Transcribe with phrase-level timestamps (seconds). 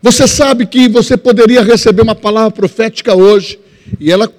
[0.00, 3.58] Você sabe que você poderia receber uma palavra profética hoje,
[3.98, 4.32] e ela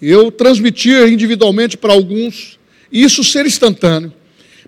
[0.00, 2.58] eu transmitir individualmente para alguns,
[2.92, 4.12] e isso ser instantâneo.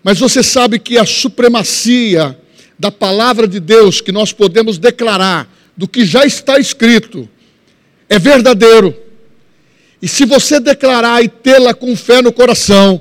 [0.02, 2.38] Mas você sabe que a supremacia
[2.78, 7.28] da palavra de Deus que nós podemos declarar, do que já está escrito,
[8.08, 8.96] é verdadeiro.
[10.00, 13.00] E se você declarar e tê-la com fé no coração,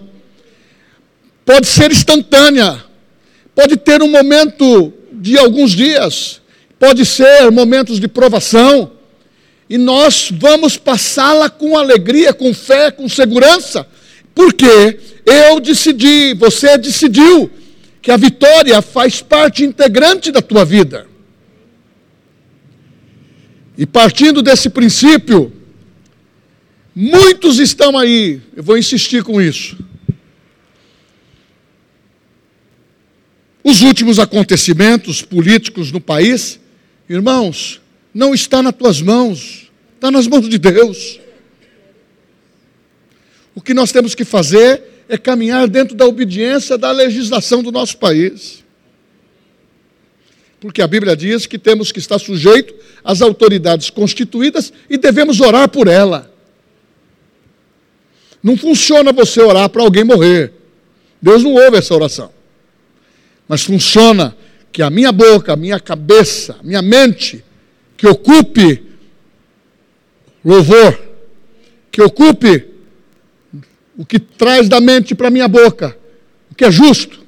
[1.46, 2.84] pode ser instantânea,
[3.56, 6.42] pode ter um momento de alguns dias,
[6.80, 8.92] pode ser momentos de provação,
[9.70, 13.88] e nós vamos passá-la com alegria, com fé, com segurança,
[14.34, 17.52] porque eu decidi, você decidiu,
[18.02, 21.08] que a vitória faz parte integrante da tua vida.
[23.78, 25.52] E partindo desse princípio,
[26.96, 29.78] muitos estão aí, eu vou insistir com isso.
[33.62, 36.58] Os últimos acontecimentos políticos no país,
[37.10, 37.82] irmãos,
[38.14, 41.20] não está nas tuas mãos, está nas mãos de Deus.
[43.56, 47.98] O que nós temos que fazer é caminhar dentro da obediência da legislação do nosso
[47.98, 48.64] país.
[50.60, 55.70] Porque a Bíblia diz que temos que estar sujeito às autoridades constituídas e devemos orar
[55.70, 56.32] por ela.
[58.44, 60.54] Não funciona você orar para alguém morrer.
[61.20, 62.32] Deus não ouve essa oração.
[63.48, 64.37] Mas funciona
[64.78, 67.44] que a minha boca, a minha cabeça, a minha mente,
[67.98, 68.84] que ocupe
[70.46, 70.96] louvor,
[71.92, 72.64] que ocupe
[73.98, 75.98] o que traz da mente para a minha boca,
[76.52, 77.26] o que é justo,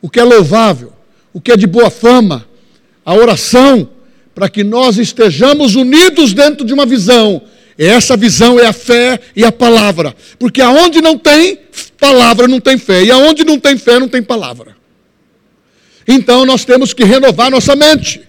[0.00, 0.94] o que é louvável,
[1.34, 2.48] o que é de boa fama,
[3.04, 3.90] a oração,
[4.34, 7.42] para que nós estejamos unidos dentro de uma visão.
[7.76, 10.16] E essa visão é a fé e a palavra.
[10.38, 11.58] Porque aonde não tem
[12.00, 13.04] palavra, não tem fé.
[13.04, 14.77] E aonde não tem fé, não tem palavra.
[16.10, 18.26] Então nós temos que renovar nossa mente.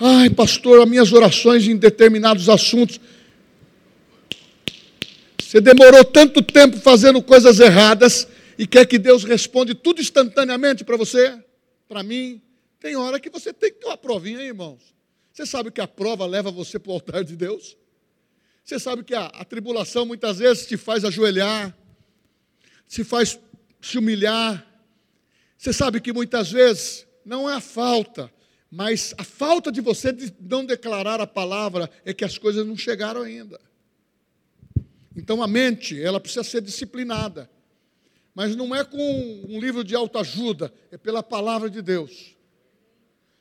[0.00, 3.00] Ai, pastor, as minhas orações em determinados assuntos.
[5.42, 10.96] Você demorou tanto tempo fazendo coisas erradas e quer que Deus responde tudo instantaneamente para
[10.96, 11.36] você?
[11.88, 12.40] Para mim?
[12.78, 14.94] Tem hora que você tem que ter uma provinha, hein, irmãos.
[15.32, 17.76] Você sabe que a prova leva você para o altar de Deus?
[18.64, 21.76] Você sabe que a, a tribulação muitas vezes te faz ajoelhar,
[22.88, 23.38] te faz
[23.80, 24.64] se humilhar,
[25.56, 28.30] você sabe que muitas vezes não é a falta,
[28.70, 32.76] mas a falta de você de não declarar a palavra é que as coisas não
[32.76, 33.60] chegaram ainda.
[35.16, 37.48] Então a mente, ela precisa ser disciplinada.
[38.34, 42.34] Mas não é com um livro de autoajuda, é pela palavra de Deus.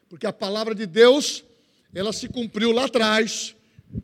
[0.08, 1.44] Porque a palavra de Deus,
[1.96, 3.56] ela se cumpriu lá atrás,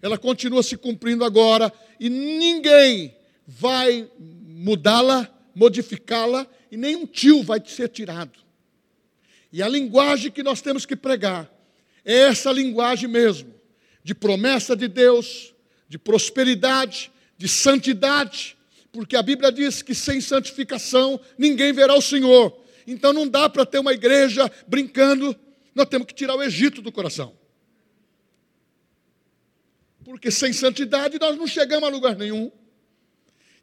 [0.01, 3.15] ela continua se cumprindo agora, e ninguém
[3.45, 8.37] vai mudá-la, modificá-la e nenhum tio vai ser tirado.
[9.51, 11.49] E a linguagem que nós temos que pregar
[12.05, 13.53] é essa linguagem mesmo,
[14.03, 15.53] de promessa de Deus,
[15.87, 18.55] de prosperidade, de santidade,
[18.91, 22.55] porque a Bíblia diz que sem santificação ninguém verá o Senhor.
[22.85, 25.35] Então não dá para ter uma igreja brincando,
[25.73, 27.35] nós temos que tirar o Egito do coração.
[30.03, 32.51] Porque sem santidade nós não chegamos a lugar nenhum.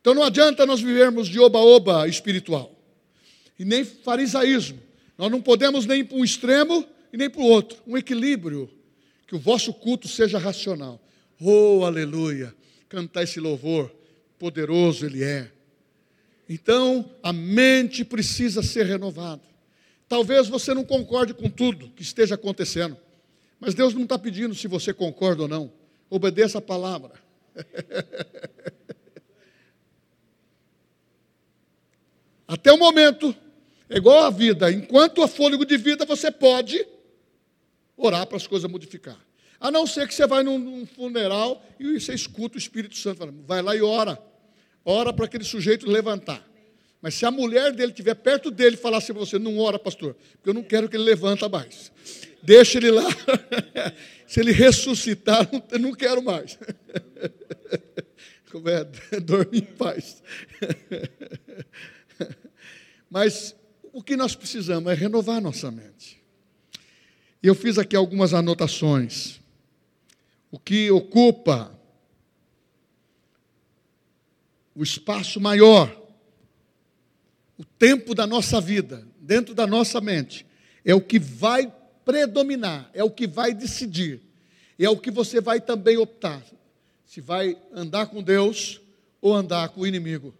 [0.00, 2.75] Então não adianta nós vivermos de oba-oba espiritual
[3.58, 4.80] e nem farisaísmo.
[5.16, 7.78] Nós não podemos nem para um extremo e nem para o outro.
[7.86, 8.70] Um equilíbrio.
[9.26, 11.00] Que o vosso culto seja racional.
[11.40, 12.54] Oh, aleluia!
[12.88, 13.92] Cantar esse louvor,
[14.38, 15.50] poderoso Ele é.
[16.48, 19.42] Então, a mente precisa ser renovada.
[20.08, 22.96] Talvez você não concorde com tudo que esteja acontecendo,
[23.58, 25.72] mas Deus não está pedindo se você concorda ou não.
[26.08, 27.14] Obedeça a palavra.
[32.46, 33.34] Até o momento,
[33.88, 34.70] é igual a vida.
[34.70, 36.86] Enquanto há fôlego de vida, você pode
[37.96, 39.18] orar para as coisas modificar.
[39.58, 43.18] A não ser que você vai num, num funeral e você escuta o Espírito Santo
[43.18, 44.20] falando, vai lá e ora.
[44.84, 46.46] Ora para aquele sujeito levantar.
[47.00, 49.78] Mas se a mulher dele estiver perto dele e falar assim para você, não ora,
[49.78, 51.90] pastor, porque eu não quero que ele levanta mais.
[52.42, 53.04] Deixa ele lá.
[54.26, 56.58] se ele ressuscitar, eu não quero mais.
[58.50, 58.84] Como é?
[59.20, 60.22] Dorme em paz.
[63.10, 63.55] Mas
[63.96, 66.22] o que nós precisamos é renovar nossa mente.
[67.42, 69.40] Eu fiz aqui algumas anotações.
[70.50, 71.74] O que ocupa
[74.74, 75.90] o espaço maior,
[77.56, 80.44] o tempo da nossa vida, dentro da nossa mente,
[80.84, 81.72] é o que vai
[82.04, 84.20] predominar, é o que vai decidir,
[84.78, 86.44] é o que você vai também optar.
[87.06, 88.78] Se vai andar com Deus
[89.22, 90.34] ou andar com o inimigo.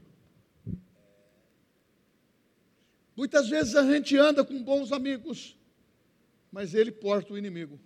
[3.17, 5.57] Muitas vezes a gente anda com bons amigos,
[6.53, 7.81] mas ele porta o inimigo.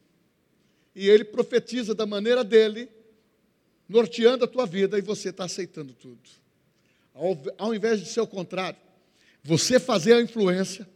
[0.95, 2.91] E ele profetiza da maneira dele,
[3.89, 6.21] norteando a tua vida, e você está aceitando tudo.
[7.15, 8.79] Ao, ao invés de ser o contrário,
[9.43, 10.89] você fazer a influência,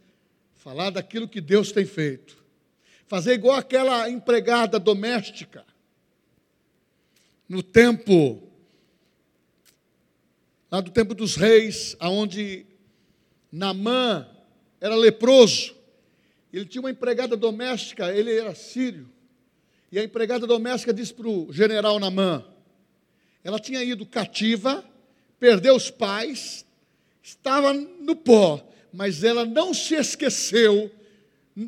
[0.55, 2.43] falar daquilo que Deus tem feito,
[3.07, 5.65] fazer igual aquela empregada doméstica,
[7.47, 8.43] no tempo,
[10.69, 12.65] lá do tempo dos reis, aonde
[13.51, 14.27] Namã
[14.79, 15.75] era leproso,
[16.51, 19.09] ele tinha uma empregada doméstica, ele era sírio,
[19.91, 22.45] e a empregada doméstica disse para o general Namã,
[23.43, 24.83] ela tinha ido cativa,
[25.39, 26.65] perdeu os pais,
[27.21, 30.91] estava no pó, mas ela não se esqueceu,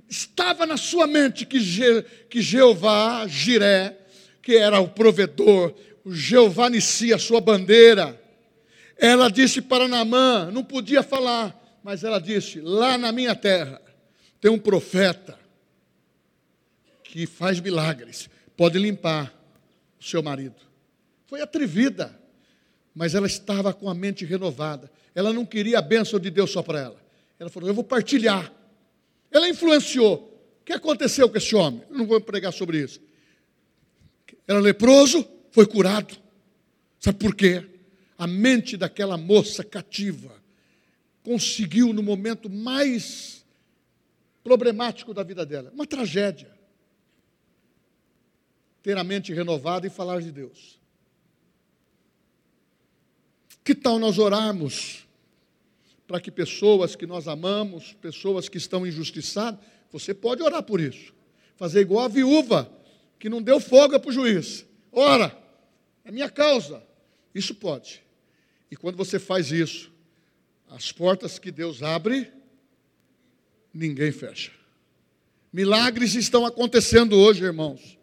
[0.10, 3.98] estava na sua mente que, Je, que Jeová, Jiré,
[4.42, 5.74] que era o provedor,
[6.04, 8.20] o Jeová Nissi, a sua bandeira.
[8.98, 13.82] Ela disse para Naamã, não podia falar, mas ela disse: lá na minha terra
[14.42, 15.40] tem um profeta
[17.02, 19.34] que faz milagres, pode limpar
[19.98, 20.58] o seu marido.
[21.28, 22.14] Foi atrevida,
[22.94, 24.92] mas ela estava com a mente renovada.
[25.16, 27.02] Ela não queria a bênção de Deus só para ela.
[27.40, 28.52] Ela falou: Eu vou partilhar.
[29.32, 30.36] Ela influenciou.
[30.60, 31.82] O que aconteceu com esse homem?
[31.90, 33.00] Eu não vou pregar sobre isso
[34.48, 36.18] era leproso, foi curado.
[37.00, 37.64] Sabe por quê?
[38.18, 40.47] A mente daquela moça cativa
[41.28, 43.46] conseguiu, no momento mais
[44.42, 46.50] problemático da vida dela, uma tragédia,
[48.82, 50.80] ter a mente renovada e falar de Deus.
[53.62, 55.06] Que tal nós orarmos
[56.08, 59.60] para que pessoas que nós amamos, pessoas que estão injustiçadas,
[59.92, 61.14] você pode orar por isso.
[61.58, 62.72] Fazer igual a viúva
[63.20, 64.66] que não deu folga para o juiz.
[64.94, 65.38] Ora,
[66.06, 66.82] é minha causa.
[67.36, 68.02] Isso pode.
[68.72, 69.92] E quando você faz isso,
[70.70, 72.32] as portas que Deus abre,
[73.74, 74.52] ninguém fecha.
[75.52, 77.98] Milagres estão acontecendo hoje, irmãos.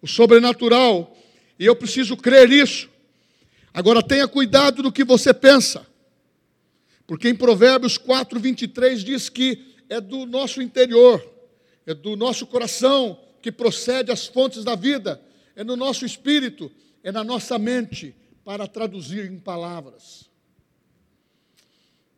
[0.00, 1.16] O sobrenatural,
[1.58, 2.88] e eu preciso crer nisso.
[3.72, 5.86] Agora tenha cuidado do que você pensa.
[7.06, 11.22] Porque em Provérbios 4, 23 diz que é do nosso interior,
[11.86, 15.20] é do nosso coração que procede às fontes da vida,
[15.54, 16.70] é no nosso espírito,
[17.02, 20.31] é na nossa mente, para traduzir em palavras.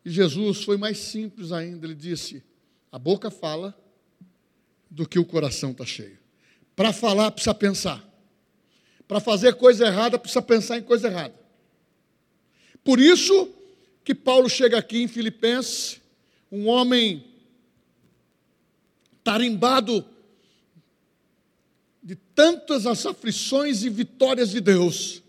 [0.05, 2.43] E Jesus foi mais simples ainda, ele disse:
[2.93, 3.77] a boca fala
[4.91, 6.19] do que o coração está cheio.
[6.77, 8.05] Para falar, precisa pensar.
[9.09, 11.35] Para fazer coisa errada, precisa pensar em coisa errada.
[12.83, 13.51] Por isso
[14.05, 16.01] que Paulo chega aqui em Filipenses,
[16.53, 17.25] um homem
[19.25, 20.05] tarimbado
[22.03, 25.24] de tantas as aflições e vitórias de Deus.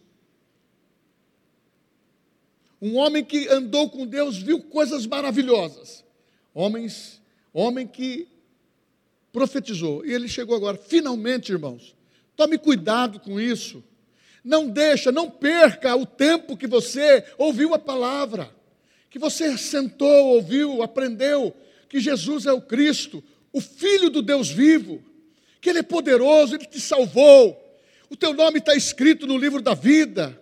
[2.81, 6.03] Um homem que andou com Deus viu coisas maravilhosas.
[6.53, 7.21] Homens,
[7.53, 8.27] homem que
[9.31, 10.05] profetizou.
[10.05, 11.95] E ele chegou agora, finalmente, irmãos.
[12.35, 13.83] Tome cuidado com isso.
[14.43, 18.53] Não deixa, não perca o tempo que você ouviu a palavra,
[19.09, 21.55] que você sentou, ouviu, aprendeu
[21.89, 25.01] que Jesus é o Cristo, o Filho do Deus vivo
[25.65, 27.59] que Ele é poderoso, Ele te salvou,
[28.07, 30.39] o teu nome está escrito no livro da vida.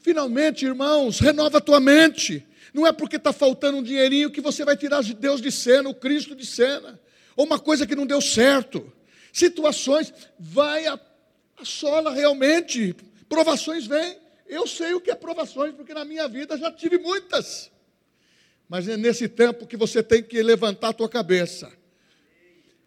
[0.00, 2.46] Finalmente, irmãos, renova a tua mente.
[2.72, 5.94] Não é porque está faltando um dinheirinho que você vai tirar Deus de cena, o
[5.94, 6.98] Cristo de cena,
[7.36, 8.92] ou uma coisa que não deu certo.
[9.32, 10.98] Situações, vai a,
[11.56, 12.94] a sola realmente,
[13.28, 14.18] provações vêm.
[14.46, 17.70] Eu sei o que é provações, porque na minha vida já tive muitas.
[18.68, 21.70] Mas é nesse tempo que você tem que levantar a tua cabeça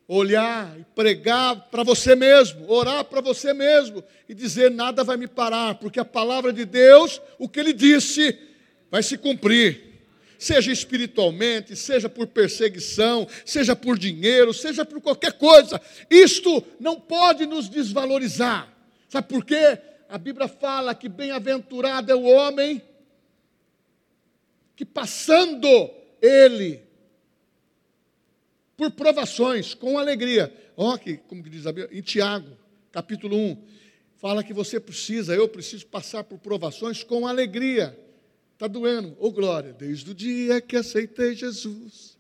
[0.08, 5.28] olhar e pregar para você mesmo, orar para você mesmo e dizer: nada vai me
[5.28, 8.38] parar, porque a palavra de Deus, o que ele disse,
[8.90, 9.86] vai se cumprir.
[10.40, 17.48] Seja espiritualmente, seja por perseguição, seja por dinheiro, seja por qualquer coisa, isto não pode
[17.48, 18.72] nos desvalorizar.
[19.10, 19.80] Sabe por quê?
[20.08, 22.82] A Bíblia fala que bem-aventurado é o homem
[24.76, 25.68] que passando
[26.22, 26.87] ele
[28.78, 30.54] por provações, com alegria.
[30.78, 32.56] Ó, que, como diz a Bíblia, em Tiago,
[32.92, 33.58] capítulo 1,
[34.18, 37.98] fala que você precisa, eu preciso passar por provações com alegria.
[38.54, 42.16] Está doendo, ô oh, glória, desde o dia que aceitei Jesus.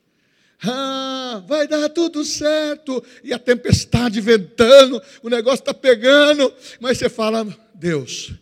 [0.63, 3.03] Ah, vai dar tudo certo.
[3.23, 7.45] E a tempestade ventando, o negócio está pegando, mas você fala,
[7.75, 8.33] Deus,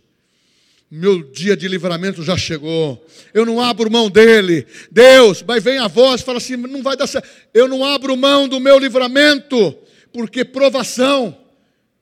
[0.90, 3.06] meu dia de livramento já chegou.
[3.34, 4.66] Eu não abro mão dele.
[4.92, 7.28] Deus, mas vem a voz, fala assim: não vai dar certo.
[7.54, 9.78] Eu não abro mão do meu livramento,
[10.14, 11.38] porque provação,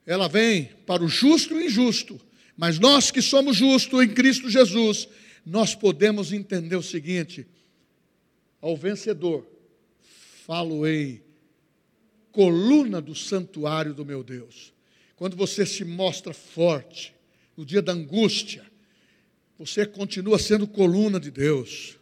[0.06, 2.20] ela vem para o justo e o injusto.
[2.56, 5.08] Mas nós que somos justos em Cristo Jesus,
[5.44, 7.46] nós podemos entender o seguinte:
[8.60, 9.46] ao vencedor,
[10.46, 11.24] falo-ei
[12.34, 14.72] coluna do santuário do meu Deus.
[15.14, 17.14] Quando você se mostra forte,
[17.56, 18.64] no dia da angústia,
[19.58, 21.96] você continua sendo coluna de Deus.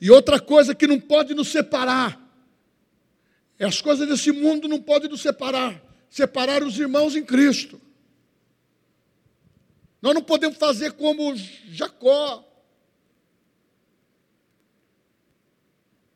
[0.00, 2.22] E outra coisa que não pode nos separar,
[3.58, 7.80] é as coisas desse mundo não podem nos separar, separar os irmãos em Cristo.
[10.00, 12.44] Nós não podemos fazer como Jacó.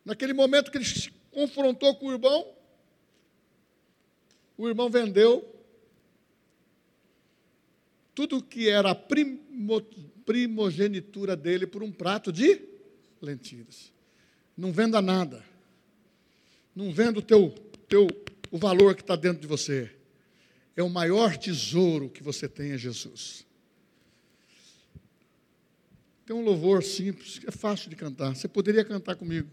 [0.04, 2.46] Naquele momento que ele se confrontou com o irmão,
[4.56, 5.50] o irmão vendeu
[8.14, 9.40] tudo que era a primo,
[10.25, 12.61] primogenitura dele por um prato de
[13.21, 13.93] lentilhas.
[14.57, 15.45] Não venda nada.
[16.75, 17.50] Não venda o teu,
[17.89, 18.07] teu,
[18.50, 19.91] o valor que está dentro de você.
[20.77, 23.47] É o maior tesouro que você tem é Jesus.
[26.25, 28.37] Tem um louvor simples, é fácil de cantar.
[28.37, 29.50] Você poderia cantar comigo.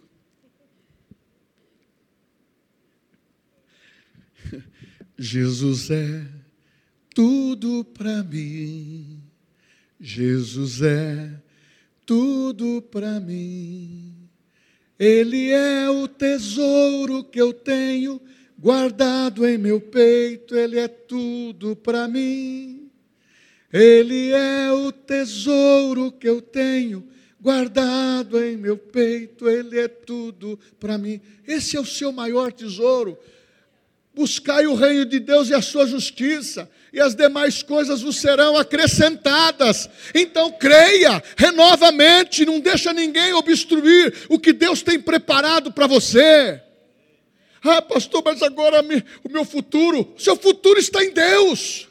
[5.17, 6.27] Jesus é
[7.15, 9.26] tudo para mim.
[9.99, 11.31] Jesus é
[12.05, 14.13] tudo para mim.
[14.99, 18.19] Ele é o tesouro que eu tenho
[18.57, 22.89] guardado em meu peito, ele é tudo para mim.
[23.71, 27.07] Ele é o tesouro que eu tenho
[27.39, 31.21] guardado em meu peito, ele é tudo para mim.
[31.45, 33.17] Esse é o seu maior tesouro.
[34.17, 38.57] Buscai o reino de Deus e a sua justiça, e as demais coisas vos serão
[38.57, 39.87] acrescentadas.
[40.11, 45.85] Então creia, renova a mente, não deixa ninguém obstruir o que Deus tem preparado para
[45.85, 46.59] você.
[47.63, 48.83] Ah, pastor, mas agora
[49.23, 51.87] o meu futuro, o seu futuro está em Deus.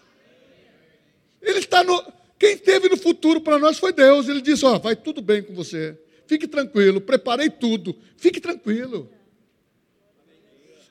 [1.40, 2.12] Ele está no.
[2.40, 4.28] Quem teve no futuro para nós foi Deus.
[4.28, 5.96] Ele disse: Ó, oh, vai tudo bem com você.
[6.26, 7.96] Fique tranquilo, preparei tudo.
[8.16, 9.08] Fique tranquilo.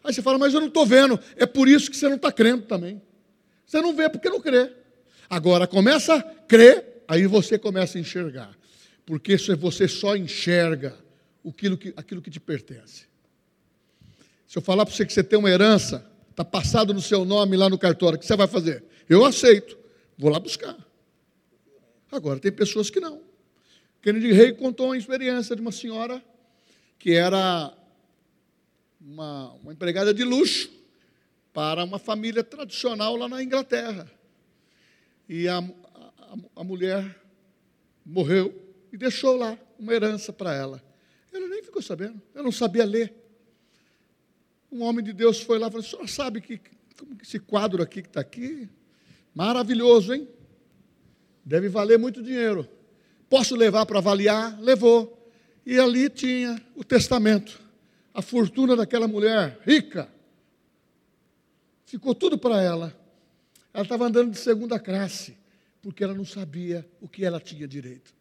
[0.05, 1.19] Aí você fala, mas eu não estou vendo.
[1.35, 3.01] É por isso que você não está crendo também.
[3.65, 4.71] Você não vê porque não crê.
[5.27, 8.55] Agora começa a crer, aí você começa a enxergar.
[9.03, 10.95] Porque você só enxerga
[11.47, 13.07] aquilo que, aquilo que te pertence.
[14.47, 17.57] Se eu falar para você que você tem uma herança, está passado no seu nome
[17.57, 18.83] lá no cartório, o que você vai fazer?
[19.09, 19.75] Eu aceito,
[20.15, 20.77] vou lá buscar.
[22.11, 23.23] Agora, tem pessoas que não.
[24.03, 26.23] Kennedy Rei contou uma experiência de uma senhora
[26.99, 27.75] que era
[29.05, 30.69] uma, uma empregada de luxo
[31.53, 34.11] para uma família tradicional lá na Inglaterra.
[35.29, 37.21] E a, a, a mulher
[38.03, 38.53] morreu
[38.91, 40.83] e deixou lá uma herança para ela.
[41.31, 43.13] Ela nem ficou sabendo, ela não sabia ler.
[44.71, 46.59] Um homem de Deus foi lá e falou: Senhor, sabe que,
[46.97, 48.67] como que esse quadro aqui que está aqui?
[49.33, 50.27] Maravilhoso, hein?
[51.43, 52.67] Deve valer muito dinheiro.
[53.29, 54.59] Posso levar para avaliar?
[54.59, 55.29] Levou.
[55.65, 57.64] E ali tinha o testamento
[58.15, 60.09] a fortuna daquela mulher rica.
[61.85, 62.97] Ficou tudo para ela.
[63.73, 65.37] Ela estava andando de segunda classe,
[65.81, 68.13] porque ela não sabia o que ela tinha direito.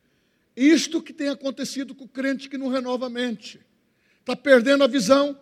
[0.56, 3.60] Isto que tem acontecido com o crente que não renova a mente.
[4.18, 5.38] Está perdendo a visão,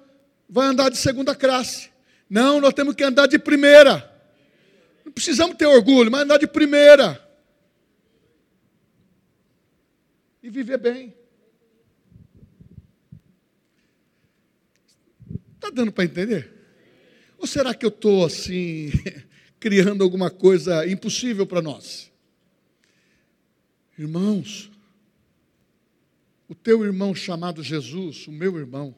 [0.47, 1.90] vai andar de segunda classe.
[2.28, 4.11] Não, nós temos que andar de primeira.
[5.02, 7.26] Não precisamos ter orgulho, mas andar de primeira.
[10.42, 11.22] E viver bem.
[15.62, 16.50] Está dando para entender?
[17.38, 18.90] Ou será que eu estou assim,
[19.61, 22.11] criando alguma coisa impossível para nós?
[23.97, 24.73] Irmãos,
[26.49, 28.92] o teu irmão chamado Jesus, o meu irmão,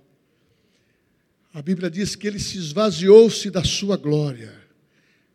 [1.53, 4.59] a Bíblia diz que ele se esvaziou-se da sua glória,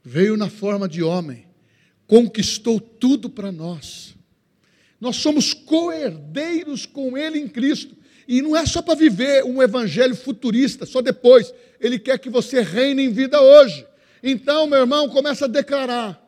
[0.04, 1.46] veio na forma de homem,
[2.08, 4.16] conquistou tudo para nós.
[5.00, 7.96] Nós somos co-herdeiros com ele em Cristo.
[8.30, 11.52] E não é só para viver um evangelho futurista, só depois.
[11.80, 13.88] Ele quer que você reine em vida hoje.
[14.22, 16.24] Então, meu irmão, começa a declarar.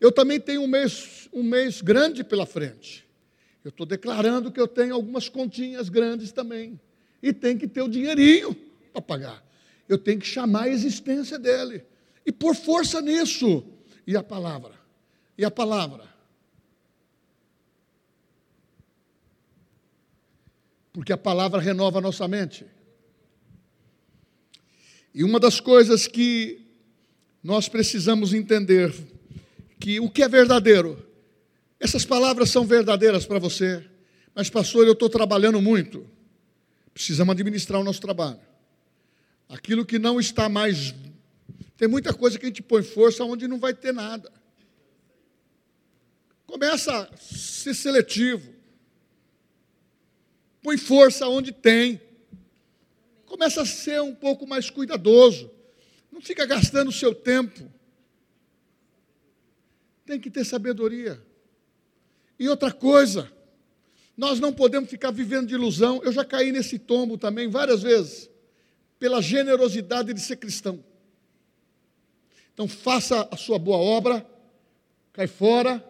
[0.00, 3.06] Eu também tenho um mês, um mês grande pela frente.
[3.62, 6.80] Eu estou declarando que eu tenho algumas continhas grandes também.
[7.22, 8.56] E tem que ter o dinheirinho
[8.92, 9.44] para pagar.
[9.88, 11.84] Eu tenho que chamar a existência dele.
[12.26, 13.62] E por força nisso.
[14.04, 14.72] E a palavra?
[15.36, 16.07] E a palavra?
[20.92, 22.66] Porque a palavra renova a nossa mente.
[25.14, 26.60] E uma das coisas que
[27.42, 28.94] nós precisamos entender
[29.78, 31.02] que o que é verdadeiro,
[31.80, 33.84] essas palavras são verdadeiras para você,
[34.34, 36.06] mas pastor, eu estou trabalhando muito.
[36.92, 38.40] Precisamos administrar o nosso trabalho.
[39.48, 40.94] Aquilo que não está mais.
[41.76, 44.30] Tem muita coisa que a gente põe força onde não vai ter nada.
[46.46, 48.57] Começa a ser seletivo.
[50.62, 52.00] Põe força onde tem.
[53.26, 55.50] Começa a ser um pouco mais cuidadoso.
[56.10, 57.70] Não fica gastando o seu tempo.
[60.04, 61.22] Tem que ter sabedoria.
[62.38, 63.30] E outra coisa,
[64.16, 66.00] nós não podemos ficar vivendo de ilusão.
[66.02, 68.30] Eu já caí nesse tombo também várias vezes,
[68.98, 70.82] pela generosidade de ser cristão.
[72.52, 74.26] Então faça a sua boa obra,
[75.12, 75.84] cai fora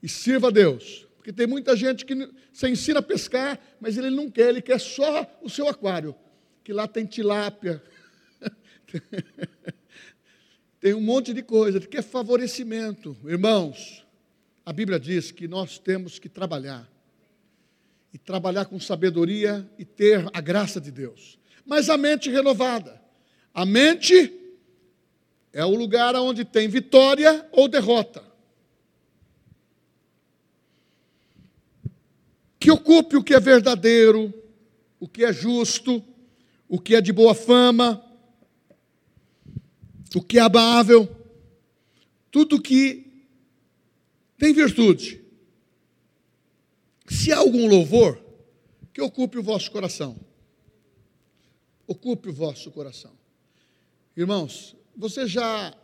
[0.00, 1.08] e sirva a Deus.
[1.22, 2.16] Porque tem muita gente que
[2.52, 6.16] você ensina a pescar, mas ele não quer, ele quer só o seu aquário,
[6.64, 7.80] que lá tem tilápia,
[10.80, 13.16] tem um monte de coisa, ele quer favorecimento.
[13.24, 14.04] Irmãos,
[14.66, 16.90] a Bíblia diz que nós temos que trabalhar,
[18.12, 23.00] e trabalhar com sabedoria e ter a graça de Deus, mas a mente renovada.
[23.54, 24.32] A mente
[25.52, 28.31] é o lugar onde tem vitória ou derrota.
[32.62, 34.32] Que ocupe o que é verdadeiro,
[35.00, 36.00] o que é justo,
[36.68, 38.00] o que é de boa fama,
[40.14, 41.08] o que é amável,
[42.30, 43.26] tudo que
[44.38, 45.20] tem virtude.
[47.08, 48.22] Se há algum louvor,
[48.92, 50.16] que ocupe o vosso coração.
[51.84, 53.12] Ocupe o vosso coração.
[54.16, 55.76] Irmãos, você já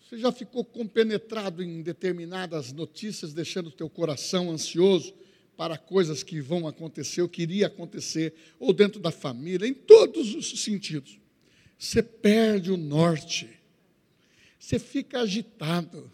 [0.00, 5.18] você já ficou compenetrado em determinadas notícias, deixando o teu coração ansioso?
[5.60, 10.34] Para coisas que vão acontecer, ou que iria acontecer, ou dentro da família, em todos
[10.34, 11.20] os sentidos.
[11.78, 13.46] Você perde o norte,
[14.58, 16.10] você fica agitado.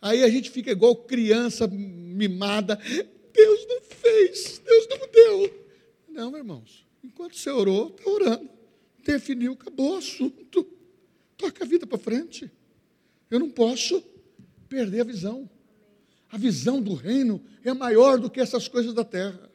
[0.00, 2.76] Aí a gente fica igual criança mimada.
[3.34, 5.66] Deus não fez, Deus não deu.
[6.08, 8.48] Não, irmãos, enquanto você orou, está orando.
[9.04, 10.66] Definiu, acabou o assunto.
[11.36, 12.50] Toca a vida para frente.
[13.30, 14.02] Eu não posso
[14.70, 15.50] perder a visão.
[16.30, 19.50] A visão do reino é maior do que essas coisas da terra.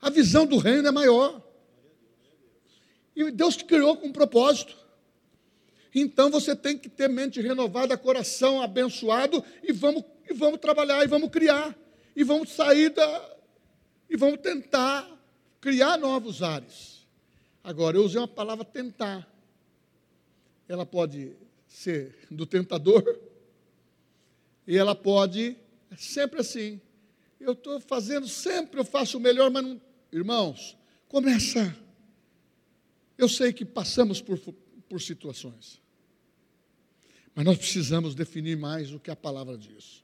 [0.00, 1.42] A visão do reino é maior.
[3.14, 4.76] E Deus te criou com um propósito.
[5.94, 11.06] Então você tem que ter mente renovada, coração abençoado e vamos, e vamos trabalhar e
[11.06, 11.76] vamos criar.
[12.16, 13.36] E vamos sair da.
[14.10, 15.08] E vamos tentar
[15.60, 17.06] criar novos ares.
[17.62, 19.26] Agora, eu usei uma palavra tentar.
[20.68, 21.32] Ela pode
[21.66, 23.02] ser do tentador
[24.66, 25.56] e ela pode,
[25.90, 26.80] é sempre assim.
[27.38, 29.80] Eu estou fazendo sempre, eu faço o melhor, mas não.
[30.10, 30.76] Irmãos,
[31.08, 31.76] começa.
[33.18, 34.38] Eu sei que passamos por,
[34.88, 35.80] por situações.
[37.34, 40.02] Mas nós precisamos definir mais o que a palavra diz.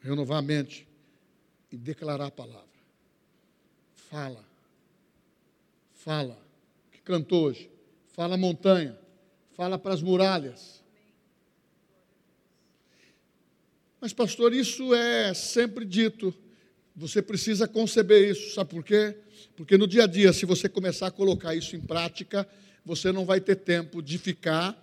[0.00, 0.86] Renovar a mente
[1.70, 2.68] e declarar a palavra.
[3.94, 4.44] Fala.
[5.94, 6.36] Fala.
[6.90, 7.70] Que cantou hoje.
[8.08, 8.98] Fala montanha.
[9.52, 10.79] Fala para as muralhas
[14.00, 16.34] Mas, pastor, isso é sempre dito.
[16.96, 19.14] Você precisa conceber isso, sabe por quê?
[19.54, 22.48] Porque no dia a dia, se você começar a colocar isso em prática,
[22.84, 24.74] você não vai ter tempo de ficar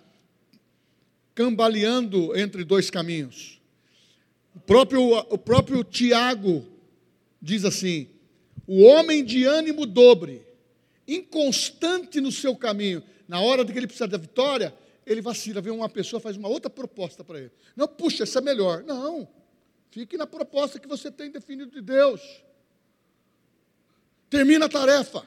[1.33, 3.59] cambaleando entre dois caminhos.
[4.55, 6.63] O próprio, o próprio Tiago
[7.41, 8.07] diz assim:
[8.67, 10.43] o homem de ânimo dobre,
[11.07, 14.73] inconstante no seu caminho, na hora de que ele precisa da vitória,
[15.07, 17.51] ele vacila, vem uma pessoa, faz uma outra proposta para ele.
[17.75, 18.83] Não, puxa, essa é melhor.
[18.83, 19.25] Não.
[19.89, 22.21] Fique na proposta que você tem definido de Deus.
[24.29, 25.25] Termina a tarefa.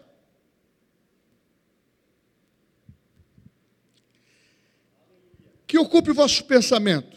[5.66, 7.16] Que ocupe o vosso pensamento,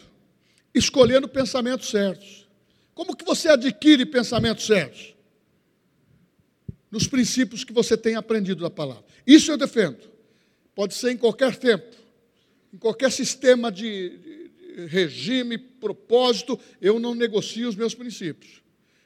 [0.74, 2.48] escolhendo pensamentos certos.
[2.94, 5.14] Como que você adquire pensamentos certos?
[6.90, 9.04] Nos princípios que você tem aprendido da palavra.
[9.26, 10.00] Isso eu defendo.
[10.74, 12.03] Pode ser em qualquer tempo
[12.74, 14.50] em qualquer sistema de,
[14.88, 18.62] regime, propósito, eu não negocio os meus princípios.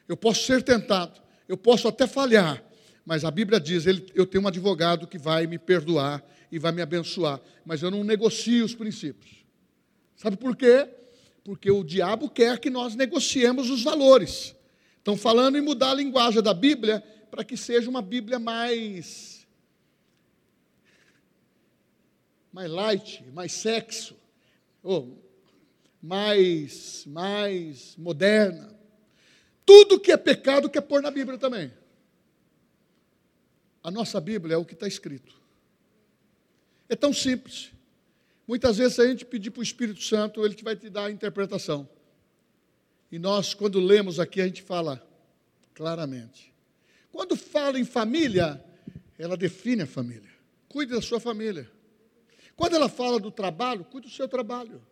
[0.09, 2.65] Eu posso ser tentado, eu posso até falhar,
[3.05, 6.73] mas a Bíblia diz: ele, eu tenho um advogado que vai me perdoar e vai
[6.73, 9.45] me abençoar, mas eu não negocio os princípios.
[10.17, 10.89] Sabe por quê?
[11.45, 14.57] Porque o diabo quer que nós negociemos os valores.
[14.97, 19.38] Estão falando em mudar a linguagem da Bíblia para que seja uma Bíblia mais
[22.53, 24.17] mais light, mais sexo,
[24.83, 25.23] ou
[26.03, 28.75] mais, mais moderna.
[29.65, 31.73] Tudo que é pecado quer pôr na Bíblia também.
[33.83, 35.35] A nossa Bíblia é o que está escrito.
[36.89, 37.71] É tão simples.
[38.47, 41.11] Muitas vezes, se a gente pedir para o Espírito Santo, ele vai te dar a
[41.11, 41.89] interpretação.
[43.13, 45.07] E nós, quando lemos aqui, a gente fala
[45.75, 46.53] claramente.
[47.13, 48.63] Quando fala em família,
[49.19, 50.31] ela define a família.
[50.69, 51.71] Cuide da sua família.
[52.59, 54.83] Quando ela fala do trabalho, cuide do seu trabalho.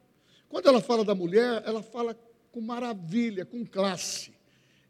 [0.48, 2.16] Quando ela fala da mulher, ela fala
[2.52, 4.32] com maravilha, com classe.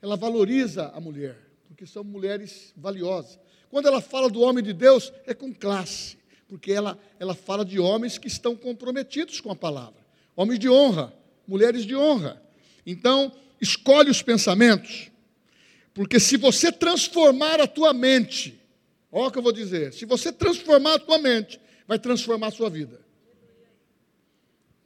[0.02, 3.38] Ela valoriza a mulher, porque são mulheres valiosas.
[3.70, 7.80] Quando ela fala do homem de Deus, é com classe, porque ela, ela fala de
[7.80, 11.14] homens que estão comprometidos com a palavra, homens de honra,
[11.48, 12.42] mulheres de honra.
[12.84, 15.10] Então, escolhe os pensamentos,
[15.94, 18.60] porque se você transformar a tua mente,
[19.10, 22.50] olha o que eu vou dizer, se você transformar a tua mente, vai transformar a
[22.50, 23.00] sua vida.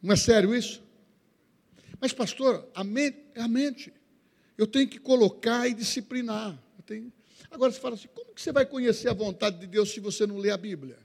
[0.03, 0.83] Não é sério isso?
[2.01, 3.93] Mas, pastor, a mente é a mente.
[4.57, 6.59] Eu tenho que colocar e disciplinar.
[6.87, 7.13] Tenho...
[7.51, 10.27] Agora você fala assim: como que você vai conhecer a vontade de Deus se você
[10.27, 10.99] não lê a Bíblia?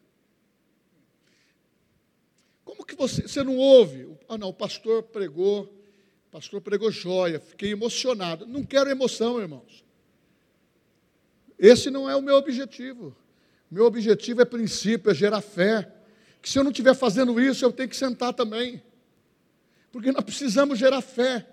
[2.63, 4.07] Como que você, você não ouve?
[4.27, 5.63] Ah, não, o pastor pregou,
[6.27, 8.45] o pastor pregou joia, fiquei emocionado.
[8.47, 9.83] Não quero emoção, irmãos.
[11.57, 13.15] Esse não é o meu objetivo.
[13.75, 15.85] Meu objetivo é princípio, é gerar fé.
[16.41, 18.81] Que se eu não estiver fazendo isso, eu tenho que sentar também.
[19.91, 21.45] Porque nós precisamos gerar fé.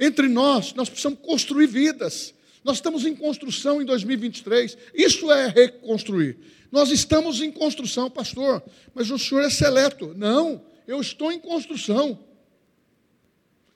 [0.00, 2.32] Entre nós, nós precisamos construir vidas.
[2.64, 4.78] Nós estamos em construção em 2023.
[4.94, 6.38] Isso é reconstruir.
[6.72, 8.62] Nós estamos em construção, pastor,
[8.94, 10.14] mas o senhor é seleto.
[10.16, 12.18] Não, eu estou em construção.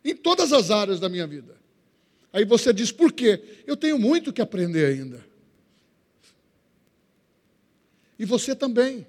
[0.02, 1.54] Em todas as áreas da minha vida.
[2.32, 3.60] Aí você diz, por quê?
[3.66, 5.28] Eu tenho muito que aprender ainda.
[8.20, 9.06] E você também.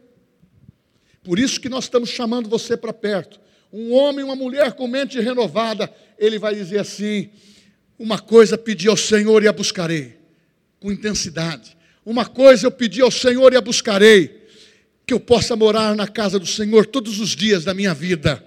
[1.22, 3.42] Por isso que nós estamos chamando você para perto.
[3.72, 7.30] Um homem, uma mulher com mente renovada, ele vai dizer assim:
[8.00, 10.18] uma coisa pedi ao Senhor e a buscarei,
[10.80, 11.76] com intensidade.
[12.06, 14.48] Uma coisa eu pedi ao Senhor e a buscarei,
[15.06, 18.42] que eu possa morar na casa do Senhor todos os dias da minha vida.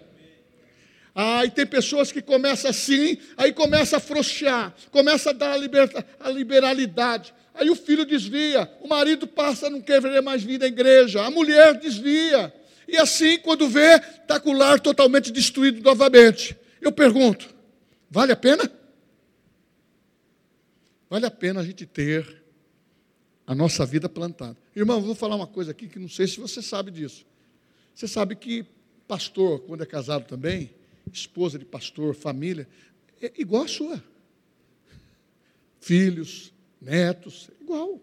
[1.15, 5.57] Ah, e tem pessoas que começam assim, aí começa a frouxear, começa a dar a,
[5.57, 7.33] liber, a liberalidade.
[7.55, 11.31] Aí o filho desvia, o marido passa a não querer mais vir à igreja, a
[11.31, 12.53] mulher desvia.
[12.89, 16.57] E assim, quando vê, está com o lar totalmente destruído novamente.
[16.81, 17.49] Eu pergunto:
[18.11, 18.69] vale a pena?
[21.09, 22.43] Vale a pena a gente ter
[23.47, 24.57] a nossa vida plantada.
[24.75, 27.25] Irmão, vou falar uma coisa aqui que não sei se você sabe disso.
[27.95, 28.67] Você sabe que
[29.07, 30.75] pastor, quando é casado também,
[31.13, 32.69] esposa de pastor, família,
[33.21, 34.03] é igual a sua.
[35.81, 38.01] Filhos, netos, igual.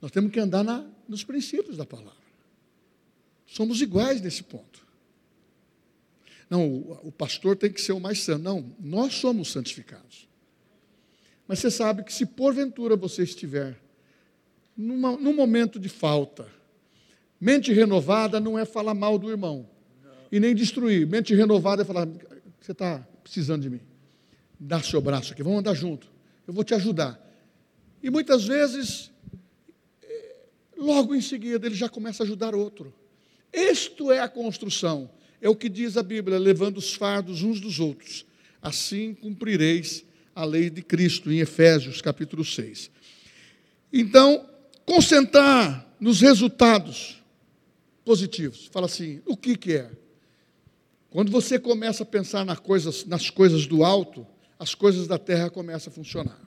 [0.00, 2.24] Nós temos que andar na, nos princípios da palavra.
[3.46, 4.84] Somos iguais nesse ponto.
[6.48, 8.42] Não, o, o pastor tem que ser o mais santo.
[8.42, 10.28] Não, nós somos santificados.
[11.46, 13.78] Mas você sabe que se porventura você estiver
[14.76, 16.50] numa, num momento de falta,
[17.40, 19.73] mente renovada não é falar mal do irmão
[20.34, 21.06] e nem destruir.
[21.06, 22.08] Mente renovada é falar:
[22.60, 23.80] você está precisando de mim.
[24.58, 26.08] Dá seu braço aqui, vamos andar junto.
[26.44, 27.20] Eu vou te ajudar.
[28.02, 29.12] E muitas vezes,
[30.02, 30.36] eh,
[30.76, 32.92] logo em seguida, ele já começa a ajudar outro.
[33.52, 35.08] Isto é a construção.
[35.40, 38.26] É o que diz a Bíblia, levando os fardos uns dos outros.
[38.60, 42.90] Assim cumprireis a lei de Cristo, em Efésios capítulo 6.
[43.92, 44.50] Então,
[44.84, 47.22] concentrar nos resultados
[48.04, 48.68] positivos.
[48.72, 50.03] Fala assim, o que, que é?
[51.14, 54.26] Quando você começa a pensar nas coisas, nas coisas do alto,
[54.58, 56.40] as coisas da terra começam a funcionar.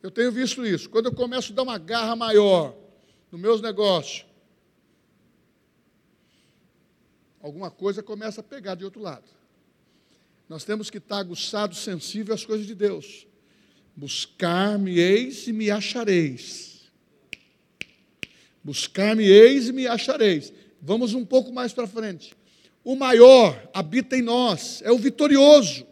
[0.00, 0.88] Eu tenho visto isso.
[0.88, 2.72] Quando eu começo a dar uma garra maior
[3.32, 4.24] nos meus negócios,
[7.42, 9.28] alguma coisa começa a pegar de outro lado.
[10.48, 13.26] Nós temos que estar aguçados, sensíveis às coisas de Deus.
[13.96, 16.69] Buscar-me-eis e me achareis.
[18.62, 20.52] Buscar-me-eis e me achareis.
[20.80, 22.34] Vamos um pouco mais para frente.
[22.82, 25.86] O maior habita em nós, é o vitorioso.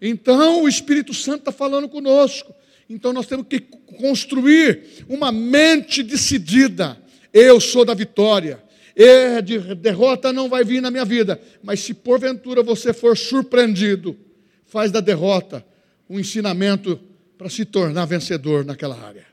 [0.00, 2.54] Então o Espírito Santo está falando conosco.
[2.88, 7.00] Então nós temos que construir uma mente decidida.
[7.32, 8.62] Eu sou da vitória.
[8.96, 11.40] E de derrota não vai vir na minha vida.
[11.62, 14.16] Mas se porventura você for surpreendido,
[14.66, 15.64] faz da derrota
[16.08, 17.00] um ensinamento
[17.38, 19.24] para se tornar vencedor naquela área.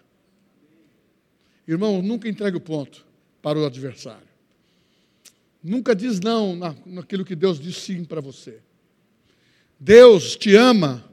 [1.68, 3.06] Irmão, nunca entregue o ponto
[3.42, 4.28] para o adversário.
[5.62, 8.62] Nunca diz não naquilo que Deus diz sim para você.
[9.80, 11.04] Deus te ama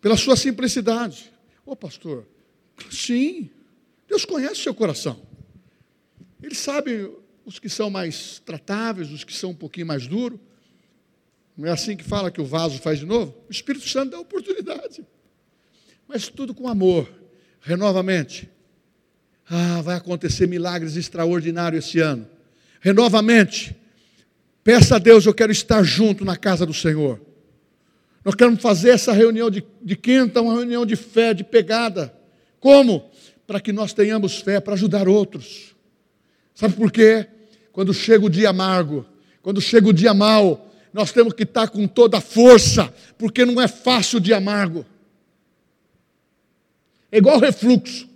[0.00, 1.32] pela sua simplicidade.
[1.66, 2.26] Ô pastor,
[2.90, 3.50] sim,
[4.08, 5.20] Deus conhece o seu coração.
[6.42, 7.12] Ele sabe
[7.44, 10.38] os que são mais tratáveis, os que são um pouquinho mais duros.
[11.56, 13.34] Não é assim que fala que o vaso faz de novo?
[13.48, 15.04] O Espírito Santo dá oportunidade.
[16.06, 17.12] Mas tudo com amor,
[17.60, 18.48] renovamente.
[19.50, 22.26] Ah, vai acontecer milagres extraordinários esse ano.
[22.80, 23.74] Renovamente.
[24.62, 27.20] Peça a Deus, eu quero estar junto na casa do Senhor.
[28.24, 32.12] Nós queremos fazer essa reunião de, de quinta, uma reunião de fé, de pegada.
[32.60, 33.10] Como?
[33.46, 35.74] Para que nós tenhamos fé para ajudar outros.
[36.54, 37.26] Sabe por quê?
[37.72, 39.06] Quando chega o dia amargo,
[39.40, 43.62] quando chega o dia mal, nós temos que estar com toda a força, porque não
[43.62, 44.84] é fácil o dia amargo.
[47.10, 48.07] É igual refluxo.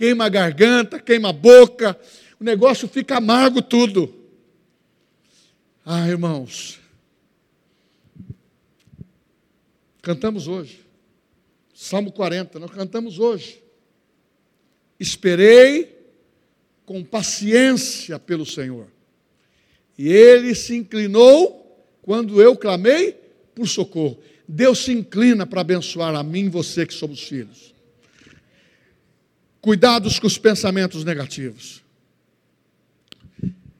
[0.00, 1.94] Queima a garganta, queima a boca,
[2.40, 4.10] o negócio fica amargo tudo.
[5.84, 6.80] Ah, irmãos,
[10.00, 10.80] cantamos hoje,
[11.74, 13.62] Salmo 40, nós cantamos hoje.
[14.98, 15.98] Esperei
[16.86, 18.86] com paciência pelo Senhor,
[19.98, 23.12] e ele se inclinou quando eu clamei
[23.54, 24.18] por socorro.
[24.48, 27.74] Deus se inclina para abençoar a mim e você que somos filhos.
[29.60, 31.82] Cuidados com os pensamentos negativos.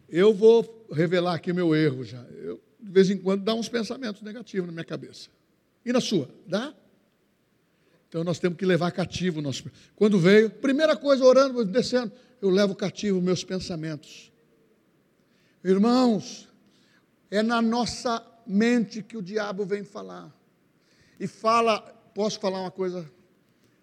[0.09, 2.21] Eu vou revelar aqui meu erro já.
[2.23, 5.29] Eu, de vez em quando, dá uns pensamentos negativos na minha cabeça.
[5.85, 6.29] E na sua?
[6.47, 6.75] Dá?
[8.09, 9.71] Então nós temos que levar cativo o nosso.
[9.95, 12.13] Quando veio, primeira coisa, orando, descendo,
[12.43, 14.33] eu levo cativo meus pensamentos.
[15.63, 16.49] Irmãos,
[17.31, 20.35] é na nossa mente que o diabo vem falar.
[21.21, 21.81] E fala,
[22.15, 23.09] posso falar uma coisa?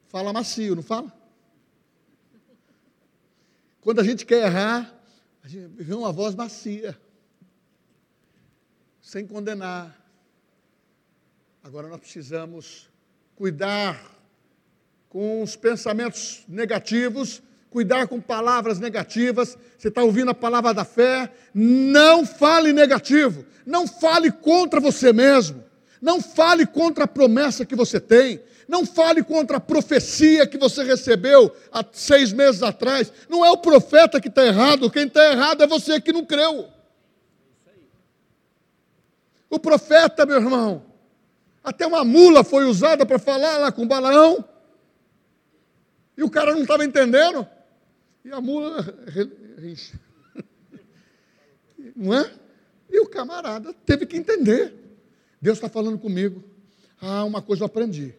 [0.10, 1.12] Fala macio, não fala?
[3.88, 4.93] Quando a gente quer errar,
[5.41, 7.00] a gente vê uma voz macia,
[9.02, 9.97] sem condenar.
[11.63, 12.89] Agora nós precisamos
[13.34, 13.97] cuidar
[15.08, 19.58] com os pensamentos negativos, cuidar com palavras negativas.
[19.78, 21.32] Você está ouvindo a palavra da fé?
[21.54, 25.63] Não fale negativo, não fale contra você mesmo,
[26.02, 30.84] não fale contra a promessa que você tem, não fale contra a profecia que você
[30.84, 33.12] recebeu há seis meses atrás.
[33.30, 36.68] Não é o profeta que está errado, quem está errado é você que não creu.
[39.50, 40.84] O profeta, meu irmão,
[41.64, 44.44] até uma mula foi usada para falar lá com Balaão,
[46.18, 47.48] e o cara não estava entendendo,
[48.26, 48.84] e a mula.
[51.96, 52.32] Não é?
[52.92, 54.87] E o camarada teve que entender.
[55.41, 56.43] Deus está falando comigo.
[57.00, 58.13] Ah, uma coisa eu aprendi.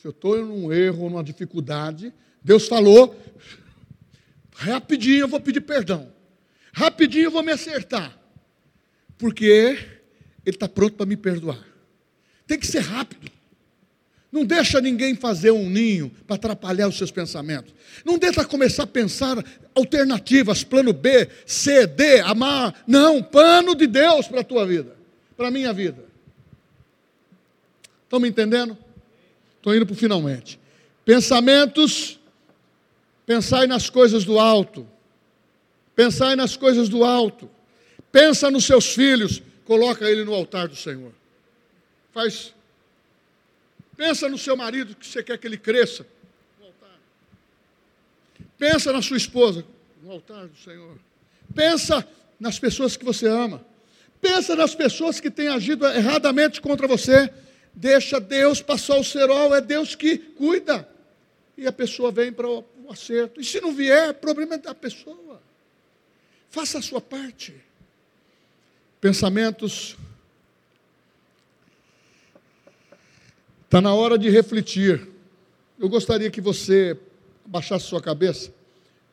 [0.00, 3.16] Se eu estou em um erro, numa dificuldade, Deus falou,
[4.54, 6.12] rapidinho eu vou pedir perdão.
[6.72, 8.18] Rapidinho eu vou me acertar.
[9.16, 9.44] Porque
[10.44, 11.64] Ele está pronto para me perdoar.
[12.46, 13.30] Tem que ser rápido.
[14.30, 17.72] Não deixa ninguém fazer um ninho para atrapalhar os seus pensamentos.
[18.04, 19.42] Não deixa começar a pensar
[19.74, 22.82] alternativas, plano B, C, D, amar.
[22.86, 24.94] Não, plano de Deus para a tua vida,
[25.36, 26.04] para a minha vida.
[28.04, 28.76] Estão me entendendo?
[29.56, 30.58] Estou indo para o finalmente.
[31.04, 32.18] Pensamentos,
[33.26, 34.86] pensai nas coisas do alto.
[35.94, 37.50] Pensai nas coisas do alto.
[38.12, 41.12] Pensa nos seus filhos, coloca ele no altar do Senhor.
[42.12, 42.54] Faz.
[43.96, 46.06] Pensa no seu marido que você quer que ele cresça.
[46.60, 46.98] No altar.
[48.56, 49.64] Pensa na sua esposa,
[50.02, 50.98] no altar do Senhor.
[51.54, 52.06] Pensa
[52.38, 53.64] nas pessoas que você ama.
[54.20, 57.30] Pensa nas pessoas que têm agido erradamente contra você
[57.76, 60.88] deixa Deus passar o cerol, é Deus que cuida.
[61.58, 63.40] E a pessoa vem para o acerto.
[63.40, 65.40] E se não vier, problema é da pessoa.
[66.48, 67.54] Faça a sua parte.
[69.00, 69.96] Pensamentos.
[73.64, 75.06] Está na hora de refletir.
[75.78, 76.98] Eu gostaria que você
[77.44, 78.52] baixasse sua cabeça.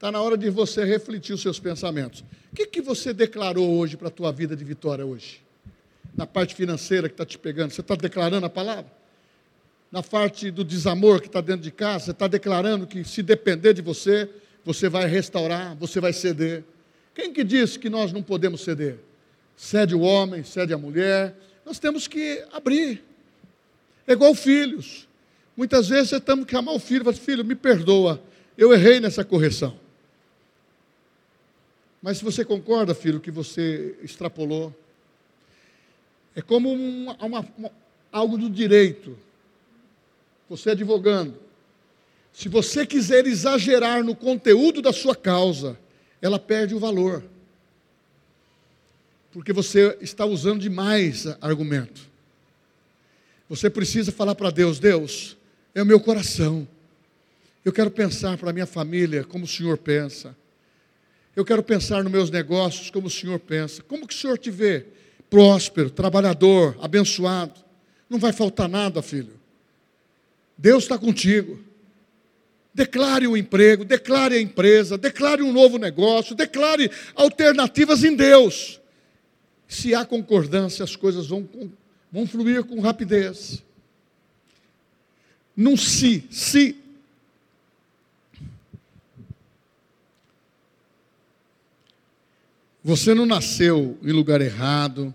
[0.03, 2.25] Está na hora de você refletir os seus pensamentos.
[2.51, 5.41] O que, que você declarou hoje para a tua vida de vitória hoje?
[6.13, 8.91] na parte financeira que está te pegando, você está declarando a palavra?
[9.89, 13.73] Na parte do desamor que está dentro de casa, você está declarando que se depender
[13.73, 14.29] de você,
[14.65, 16.65] você vai restaurar, você vai ceder.
[17.15, 18.99] Quem que disse que nós não podemos ceder?
[19.55, 21.33] Cede o homem, cede a mulher.
[21.65, 23.01] Nós temos que abrir.
[24.05, 25.07] É igual filhos.
[25.55, 28.21] Muitas vezes você temos que chamar o filho falar, filho, me perdoa,
[28.57, 29.81] eu errei nessa correção.
[32.03, 34.75] Mas se você concorda, filho, que você extrapolou,
[36.35, 37.71] é como uma, uma, uma,
[38.11, 39.17] algo do direito.
[40.49, 41.33] Você é advogando.
[42.33, 45.79] Se você quiser exagerar no conteúdo da sua causa,
[46.21, 47.23] ela perde o valor.
[49.31, 52.01] Porque você está usando demais argumento.
[53.47, 55.37] Você precisa falar para Deus: Deus,
[55.73, 56.67] é o meu coração.
[57.63, 60.35] Eu quero pensar para a minha família como o Senhor pensa.
[61.35, 63.81] Eu quero pensar nos meus negócios como o Senhor pensa.
[63.83, 64.85] Como que o Senhor te vê?
[65.33, 67.59] próspero, trabalhador, abençoado.
[68.07, 69.33] Não vai faltar nada, filho.
[70.55, 71.59] Deus está contigo.
[72.71, 78.79] Declare o emprego, declare a empresa, declare um novo negócio, declare alternativas em Deus.
[79.67, 81.49] Se há concordância, as coisas vão,
[82.11, 83.63] vão fluir com rapidez.
[85.57, 86.75] Num si, se.
[92.83, 95.13] Você não nasceu em lugar errado,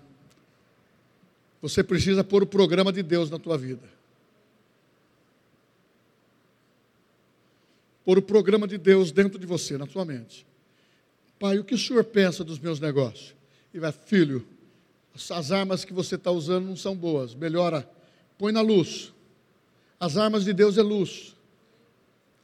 [1.60, 3.98] você precisa pôr o programa de Deus na tua vida.
[8.08, 10.46] pôr o programa de Deus dentro de você, na sua mente.
[11.38, 13.34] Pai, o que o senhor pensa dos meus negócios?
[13.74, 14.46] E vai, filho,
[15.14, 17.86] as armas que você está usando não são boas, melhora,
[18.38, 19.12] põe na luz.
[20.00, 21.36] As armas de Deus é luz.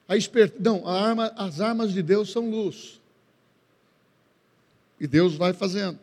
[0.06, 0.12] A.
[0.60, 3.00] Não, a arma, as armas de Deus são luz.
[5.04, 5.98] E Deus vai fazendo.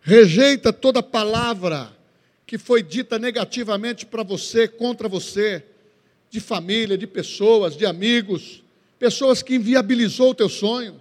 [0.00, 1.94] Rejeita toda palavra
[2.46, 5.62] que foi dita negativamente para você, contra você,
[6.30, 8.62] de família, de pessoas, de amigos,
[8.98, 10.98] pessoas que inviabilizou o teu sonho,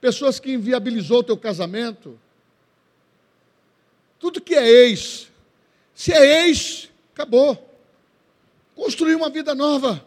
[0.00, 2.16] pessoas que inviabilizou o teu casamento.
[4.20, 5.26] Tudo que é ex,
[5.96, 7.76] se é ex, acabou.
[8.76, 10.04] Construir uma vida nova.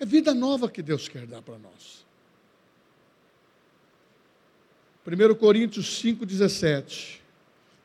[0.00, 2.07] É vida nova que Deus quer dar para nós.
[5.08, 7.20] 1 Coríntios 5,17.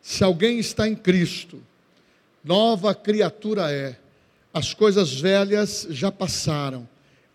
[0.02, 1.62] Se alguém está em Cristo,
[2.44, 3.98] nova criatura é.
[4.54, 6.88] As coisas velhas já passaram.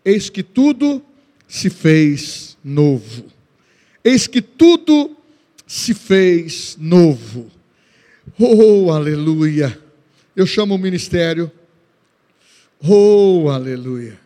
[0.05, 1.03] Eis que tudo
[1.47, 3.25] se fez novo.
[4.03, 5.17] Eis que tudo
[5.65, 7.49] se fez novo.
[8.37, 9.77] Oh, aleluia.
[10.35, 11.51] Eu chamo o ministério.
[12.79, 14.18] Oh, aleluia.